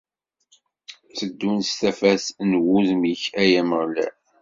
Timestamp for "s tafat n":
1.69-2.51